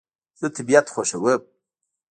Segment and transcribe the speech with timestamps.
[0.39, 1.41] زه طبیعت خوښوم